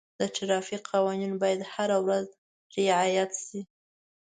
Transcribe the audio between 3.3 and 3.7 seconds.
شي.